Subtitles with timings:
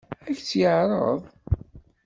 [0.29, 1.21] Ad k-tt-yeɛṛeḍ?